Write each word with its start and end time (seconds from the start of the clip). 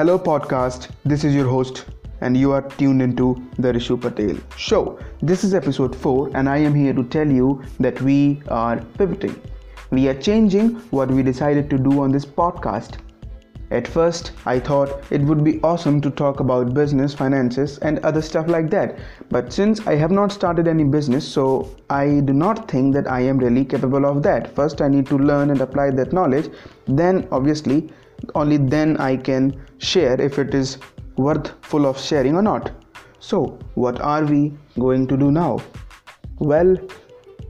Hello, 0.00 0.18
podcast. 0.18 0.88
This 1.04 1.24
is 1.24 1.34
your 1.34 1.46
host, 1.46 1.84
and 2.22 2.34
you 2.34 2.52
are 2.52 2.62
tuned 2.62 3.02
into 3.02 3.46
the 3.58 3.70
Rishu 3.70 4.00
Patel 4.00 4.38
show. 4.56 4.98
This 5.20 5.44
is 5.44 5.52
episode 5.52 5.94
4, 5.94 6.30
and 6.34 6.48
I 6.48 6.56
am 6.56 6.74
here 6.74 6.94
to 6.94 7.04
tell 7.04 7.30
you 7.30 7.62
that 7.80 8.00
we 8.00 8.40
are 8.48 8.78
pivoting. 8.96 9.38
We 9.90 10.08
are 10.08 10.14
changing 10.14 10.76
what 10.88 11.10
we 11.10 11.22
decided 11.22 11.68
to 11.68 11.76
do 11.76 12.00
on 12.00 12.12
this 12.12 12.24
podcast. 12.24 12.96
At 13.70 13.86
first, 13.86 14.32
I 14.46 14.58
thought 14.58 15.04
it 15.10 15.20
would 15.20 15.44
be 15.44 15.60
awesome 15.62 16.00
to 16.00 16.10
talk 16.10 16.40
about 16.40 16.72
business, 16.72 17.12
finances, 17.12 17.76
and 17.80 17.98
other 17.98 18.22
stuff 18.22 18.48
like 18.48 18.70
that. 18.70 18.98
But 19.28 19.52
since 19.52 19.86
I 19.86 19.96
have 19.96 20.10
not 20.10 20.32
started 20.32 20.66
any 20.66 20.84
business, 20.84 21.28
so 21.28 21.76
I 21.90 22.20
do 22.20 22.32
not 22.32 22.70
think 22.70 22.94
that 22.94 23.06
I 23.06 23.20
am 23.20 23.36
really 23.36 23.66
capable 23.66 24.06
of 24.06 24.22
that. 24.22 24.54
First, 24.54 24.80
I 24.80 24.88
need 24.88 25.08
to 25.08 25.18
learn 25.18 25.50
and 25.50 25.60
apply 25.60 25.90
that 25.90 26.14
knowledge. 26.14 26.50
Then, 26.86 27.28
obviously, 27.30 27.92
only 28.34 28.56
then 28.56 28.96
I 28.96 29.16
can 29.16 29.60
share 29.80 30.20
if 30.20 30.38
it 30.38 30.54
is 30.54 30.78
worth 31.16 31.52
full 31.64 31.86
of 31.86 31.98
sharing 31.98 32.36
or 32.36 32.42
not. 32.42 32.70
So, 33.18 33.58
what 33.74 34.00
are 34.00 34.24
we 34.24 34.52
going 34.78 35.06
to 35.08 35.16
do 35.16 35.30
now? 35.30 35.60
Well, 36.38 36.76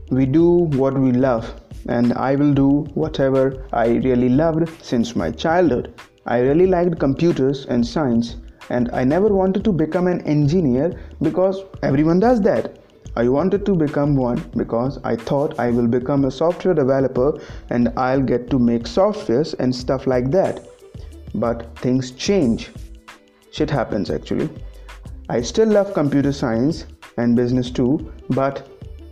we 0.09 0.25
do 0.25 0.47
what 0.81 0.97
we 0.97 1.11
love, 1.11 1.53
and 1.87 2.13
I 2.13 2.35
will 2.35 2.53
do 2.53 2.69
whatever 2.93 3.65
I 3.71 3.87
really 4.07 4.29
loved 4.29 4.83
since 4.83 5.15
my 5.15 5.31
childhood. 5.31 5.93
I 6.25 6.39
really 6.39 6.67
liked 6.67 6.99
computers 6.99 7.65
and 7.65 7.85
science, 7.85 8.35
and 8.69 8.89
I 8.91 9.03
never 9.03 9.29
wanted 9.29 9.63
to 9.63 9.71
become 9.71 10.07
an 10.07 10.21
engineer 10.21 10.99
because 11.21 11.63
everyone 11.83 12.19
does 12.19 12.41
that. 12.41 12.77
I 13.15 13.27
wanted 13.27 13.65
to 13.65 13.75
become 13.75 14.15
one 14.15 14.43
because 14.55 14.97
I 15.03 15.17
thought 15.17 15.59
I 15.59 15.69
will 15.69 15.87
become 15.87 16.23
a 16.23 16.31
software 16.31 16.73
developer 16.73 17.37
and 17.69 17.91
I'll 17.97 18.21
get 18.21 18.49
to 18.51 18.59
make 18.59 18.83
softwares 18.83 19.53
and 19.59 19.75
stuff 19.75 20.07
like 20.07 20.31
that. 20.31 20.65
But 21.35 21.77
things 21.79 22.11
change. 22.11 22.71
Shit 23.51 23.69
happens 23.69 24.09
actually. 24.09 24.49
I 25.29 25.41
still 25.41 25.67
love 25.67 25.93
computer 25.93 26.31
science 26.31 26.85
and 27.17 27.35
business 27.35 27.71
too, 27.71 28.11
but 28.29 28.67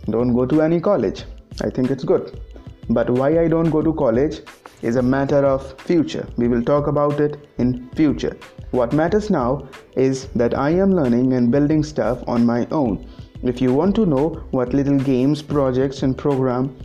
don't 0.06 0.34
go 0.34 0.46
to 0.46 0.62
any 0.62 0.80
college. 0.80 1.24
I 1.62 1.70
think 1.70 1.90
it's 1.90 2.04
good. 2.04 2.40
But 2.88 3.08
why 3.08 3.38
I 3.40 3.48
don't 3.48 3.70
go 3.70 3.82
to 3.82 3.92
college 3.92 4.40
is 4.82 4.96
a 4.96 5.02
matter 5.02 5.44
of 5.44 5.78
future. 5.80 6.26
We 6.36 6.48
will 6.48 6.62
talk 6.62 6.86
about 6.86 7.20
it 7.20 7.48
in 7.58 7.88
future. 7.90 8.36
What 8.70 8.92
matters 8.92 9.30
now 9.30 9.68
is 9.96 10.26
that 10.34 10.56
I 10.56 10.70
am 10.70 10.94
learning 10.94 11.34
and 11.34 11.50
building 11.50 11.82
stuff 11.82 12.22
on 12.26 12.46
my 12.46 12.66
own 12.70 13.06
if 13.42 13.62
you 13.62 13.72
want 13.72 13.94
to 13.94 14.04
know 14.04 14.44
what 14.50 14.74
little 14.74 14.98
games, 14.98 15.40
projects, 15.40 16.02
and 16.02 16.16
program 16.16 16.76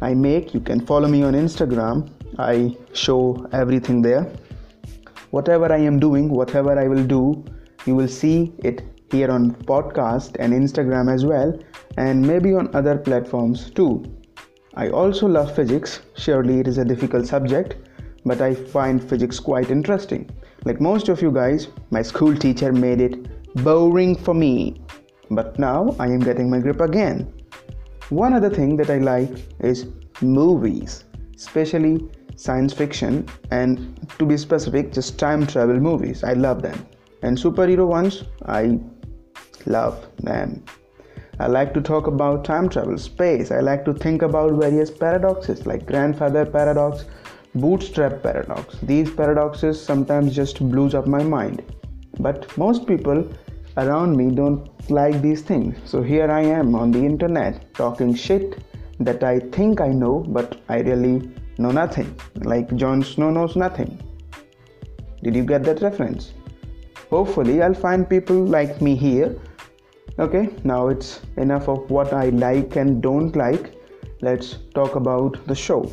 I 0.00 0.14
make, 0.14 0.54
you 0.54 0.60
can 0.60 0.80
follow 0.86 1.08
me 1.08 1.22
on 1.22 1.34
Instagram. 1.34 2.10
I 2.38 2.76
show 2.92 3.46
everything 3.52 4.02
there. 4.02 4.30
Whatever 5.30 5.72
I 5.72 5.78
am 5.78 5.98
doing, 5.98 6.28
whatever 6.28 6.78
I 6.78 6.88
will 6.88 7.04
do, 7.04 7.44
you 7.86 7.94
will 7.94 8.08
see 8.08 8.52
it 8.64 8.82
here 9.10 9.30
on 9.30 9.54
podcast 9.72 10.36
and 10.38 10.52
Instagram 10.52 11.12
as 11.12 11.24
well, 11.24 11.58
and 11.96 12.26
maybe 12.26 12.54
on 12.54 12.74
other 12.74 12.96
platforms 12.96 13.70
too. 13.70 14.04
I 14.74 14.90
also 14.90 15.26
love 15.26 15.54
physics. 15.54 16.00
Surely 16.16 16.60
it 16.60 16.68
is 16.68 16.78
a 16.78 16.84
difficult 16.84 17.26
subject, 17.26 17.76
but 18.24 18.40
I 18.40 18.54
find 18.54 19.02
physics 19.02 19.40
quite 19.40 19.70
interesting. 19.70 20.30
Like 20.64 20.80
most 20.80 21.08
of 21.08 21.20
you 21.22 21.32
guys, 21.32 21.68
my 21.90 22.02
school 22.02 22.36
teacher 22.36 22.72
made 22.72 23.00
it 23.00 23.64
boring 23.64 24.14
for 24.14 24.34
me 24.34 24.80
but 25.30 25.58
now 25.58 25.94
I 25.98 26.06
am 26.06 26.20
getting 26.20 26.50
my 26.50 26.58
grip 26.58 26.80
again. 26.80 27.32
One 28.08 28.32
other 28.32 28.50
thing 28.50 28.76
that 28.76 28.90
I 28.90 28.98
like 28.98 29.30
is 29.60 29.86
movies, 30.22 31.04
especially 31.36 32.08
science 32.38 32.72
fiction 32.72 33.28
and 33.50 34.08
to 34.18 34.24
be 34.24 34.36
specific, 34.36 34.92
just 34.92 35.18
time 35.18 35.46
travel 35.46 35.78
movies. 35.80 36.22
I 36.22 36.34
love 36.34 36.62
them. 36.62 36.86
And 37.22 37.36
superhero 37.36 37.86
ones, 37.86 38.24
I 38.46 38.78
love 39.66 40.06
them. 40.18 40.62
I 41.40 41.48
like 41.48 41.74
to 41.74 41.80
talk 41.80 42.06
about 42.06 42.44
time 42.44 42.68
travel, 42.68 42.96
space. 42.96 43.50
I 43.50 43.60
like 43.60 43.84
to 43.86 43.94
think 43.94 44.22
about 44.22 44.52
various 44.52 44.90
paradoxes 44.90 45.66
like 45.66 45.86
grandfather 45.86 46.46
paradox, 46.46 47.04
bootstrap 47.54 48.22
paradox. 48.22 48.76
These 48.82 49.10
paradoxes 49.10 49.84
sometimes 49.84 50.34
just 50.34 50.60
blows 50.70 50.94
up 50.94 51.06
my 51.06 51.22
mind. 51.22 51.62
But 52.20 52.56
most 52.56 52.86
people 52.86 53.28
around 53.76 54.16
me 54.16 54.30
don't 54.30 54.68
like 54.90 55.20
these 55.22 55.42
things. 55.42 55.76
So 55.84 56.02
here 56.02 56.30
I 56.30 56.42
am 56.42 56.74
on 56.74 56.90
the 56.92 57.04
internet 57.04 57.74
talking 57.74 58.14
shit 58.14 58.62
that 59.00 59.22
I 59.22 59.38
think 59.38 59.80
I 59.80 59.88
know, 59.88 60.24
but 60.28 60.60
I 60.68 60.80
really 60.80 61.30
know 61.58 61.70
nothing. 61.70 62.18
Like 62.36 62.74
Jon 62.76 63.02
Snow 63.02 63.30
knows 63.30 63.56
nothing. 63.56 64.00
Did 65.22 65.36
you 65.36 65.44
get 65.44 65.64
that 65.64 65.82
reference? 65.82 66.32
Hopefully, 67.10 67.62
I'll 67.62 67.74
find 67.74 68.08
people 68.08 68.36
like 68.36 68.80
me 68.80 68.94
here. 68.94 69.36
Okay, 70.18 70.48
now 70.64 70.88
it's 70.88 71.20
enough 71.36 71.68
of 71.68 71.90
what 71.90 72.12
I 72.12 72.30
like 72.30 72.76
and 72.76 73.02
don't 73.02 73.34
like. 73.36 73.74
Let's 74.20 74.58
talk 74.74 74.96
about 74.96 75.46
the 75.46 75.54
show. 75.54 75.90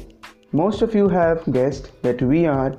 Most 0.51 0.81
of 0.81 0.95
you 0.95 1.07
have 1.09 1.43
guessed 1.51 1.91
that 2.01 2.21
we 2.21 2.45
are 2.45 2.75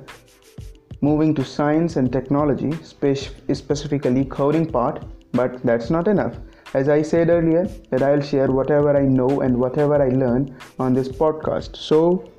moving 1.01 1.33
to 1.35 1.45
science 1.45 1.95
and 1.95 2.11
technology, 2.11 2.71
specifically 2.83 4.25
coding 4.25 4.65
part, 4.65 5.05
but 5.31 5.61
that's 5.63 5.89
not 5.89 6.07
enough. 6.07 6.35
As 6.73 6.89
I 6.89 7.01
said 7.01 7.29
earlier, 7.29 7.65
that 7.91 8.03
I'll 8.03 8.21
share 8.21 8.51
whatever 8.51 8.97
I 8.97 9.03
know 9.03 9.41
and 9.41 9.57
whatever 9.57 10.01
I 10.01 10.09
learn 10.09 10.57
on 10.79 10.93
this 10.93 11.07
podcast. 11.07 11.77
So, 11.77 12.29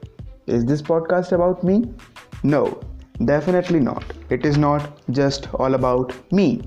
is 0.48 0.64
this 0.64 0.82
podcast 0.82 1.32
about 1.32 1.62
me? 1.62 1.84
No, 2.42 2.80
definitely 3.24 3.80
not. 3.80 4.04
It 4.30 4.44
is 4.44 4.58
not 4.58 4.90
just 5.10 5.48
all 5.54 5.74
about 5.74 6.14
me. 6.32 6.62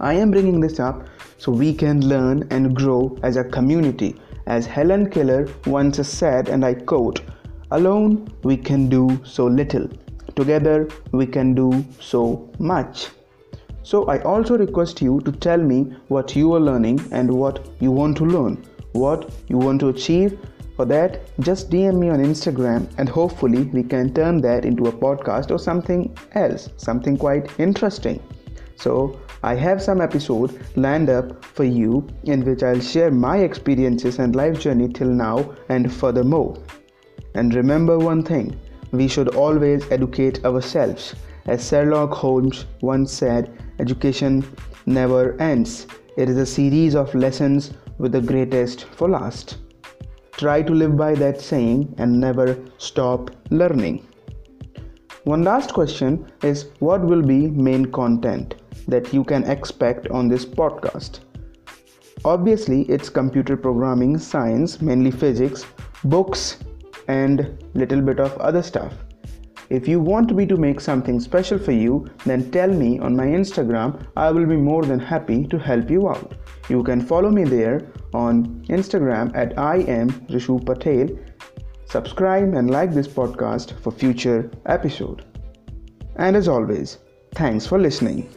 I 0.00 0.14
am 0.14 0.30
bringing 0.30 0.60
this 0.60 0.80
up 0.80 1.06
so 1.38 1.52
we 1.52 1.74
can 1.74 2.08
learn 2.08 2.46
and 2.50 2.74
grow 2.74 3.18
as 3.22 3.36
a 3.36 3.44
community. 3.44 4.14
As 4.46 4.66
Helen 4.66 5.10
Keller 5.10 5.48
once 5.66 6.06
said, 6.06 6.48
and 6.48 6.64
I 6.64 6.74
quote, 6.74 7.20
Alone 7.70 8.28
we 8.42 8.56
can 8.56 8.88
do 8.88 9.20
so 9.24 9.46
little 9.46 9.88
Together 10.36 10.88
we 11.12 11.26
can 11.26 11.54
do 11.54 11.84
so 12.00 12.50
much. 12.58 13.10
So 13.82 14.06
I 14.06 14.20
also 14.22 14.58
request 14.58 15.00
you 15.00 15.20
to 15.20 15.30
tell 15.30 15.58
me 15.58 15.94
what 16.08 16.34
you 16.34 16.52
are 16.54 16.60
learning 16.60 17.00
and 17.12 17.30
what 17.30 17.68
you 17.80 17.92
want 17.92 18.16
to 18.16 18.24
learn, 18.24 18.64
what 18.92 19.30
you 19.48 19.58
want 19.58 19.80
to 19.80 19.90
achieve. 19.90 20.38
For 20.76 20.84
that, 20.86 21.20
just 21.40 21.70
DM 21.70 21.98
me 21.98 22.10
on 22.10 22.18
Instagram 22.18 22.88
and 22.98 23.08
hopefully 23.08 23.64
we 23.72 23.84
can 23.84 24.12
turn 24.12 24.40
that 24.40 24.64
into 24.64 24.86
a 24.86 24.92
podcast 24.92 25.52
or 25.52 25.58
something 25.58 26.16
else, 26.32 26.68
something 26.76 27.16
quite 27.16 27.48
interesting. 27.60 28.20
So, 28.76 29.20
I 29.44 29.54
have 29.54 29.80
some 29.80 30.00
episode 30.00 30.58
lined 30.74 31.10
up 31.10 31.44
for 31.44 31.64
you 31.64 32.06
in 32.24 32.44
which 32.44 32.62
I'll 32.62 32.80
share 32.80 33.10
my 33.10 33.38
experiences 33.38 34.18
and 34.18 34.34
life 34.34 34.58
journey 34.58 34.88
till 34.88 35.10
now 35.10 35.54
and 35.68 35.92
furthermore. 35.92 36.56
And 37.34 37.54
remember 37.54 37.98
one 37.98 38.24
thing 38.24 38.58
we 38.90 39.06
should 39.06 39.36
always 39.36 39.88
educate 39.90 40.44
ourselves. 40.44 41.14
As 41.46 41.68
Sherlock 41.68 42.12
Holmes 42.12 42.64
once 42.80 43.12
said, 43.12 43.52
education 43.78 44.44
never 44.86 45.40
ends. 45.40 45.86
It 46.16 46.28
is 46.28 46.36
a 46.36 46.46
series 46.46 46.94
of 46.94 47.14
lessons 47.14 47.72
with 47.98 48.12
the 48.12 48.20
greatest 48.20 48.84
for 48.84 49.08
last. 49.08 49.58
Try 50.36 50.62
to 50.62 50.74
live 50.74 50.96
by 50.96 51.14
that 51.14 51.40
saying 51.40 51.94
and 51.98 52.20
never 52.20 52.58
stop 52.78 53.30
learning. 53.50 54.04
One 55.22 55.44
last 55.44 55.72
question 55.72 56.26
is 56.42 56.70
what 56.80 57.02
will 57.02 57.22
be 57.22 57.46
main 57.46 57.84
content 57.92 58.56
that 58.88 59.14
you 59.14 59.22
can 59.22 59.44
expect 59.44 60.08
on 60.08 60.28
this 60.28 60.44
podcast? 60.44 61.20
Obviously, 62.24 62.82
it's 62.82 63.08
computer 63.08 63.56
programming, 63.56 64.18
science, 64.18 64.82
mainly 64.82 65.12
physics, 65.12 65.66
books, 66.02 66.58
and 67.06 67.64
little 67.74 68.00
bit 68.00 68.18
of 68.18 68.36
other 68.38 68.62
stuff. 68.62 68.92
If 69.70 69.86
you 69.86 70.00
want 70.00 70.34
me 70.34 70.46
to 70.46 70.56
make 70.56 70.80
something 70.80 71.20
special 71.20 71.58
for 71.58 71.72
you, 71.72 72.06
then 72.26 72.50
tell 72.50 72.68
me 72.68 72.98
on 72.98 73.16
my 73.16 73.26
Instagram. 73.26 74.04
I 74.16 74.30
will 74.30 74.46
be 74.46 74.56
more 74.56 74.84
than 74.84 74.98
happy 74.98 75.46
to 75.46 75.58
help 75.58 75.90
you 75.90 76.08
out. 76.08 76.32
You 76.68 76.82
can 76.82 77.00
follow 77.00 77.30
me 77.30 77.44
there 77.44 77.86
on 78.14 78.64
Instagram 78.68 79.34
at 79.36 79.58
I 79.58 79.78
am 79.78 80.10
Rishu 80.28 80.64
Patel. 80.64 81.18
Subscribe 81.86 82.54
and 82.54 82.70
like 82.70 82.92
this 82.94 83.08
podcast 83.08 83.78
for 83.80 83.90
future 83.90 84.50
episode. 84.66 85.24
And 86.16 86.36
as 86.36 86.48
always, 86.48 86.98
thanks 87.34 87.66
for 87.66 87.78
listening. 87.78 88.28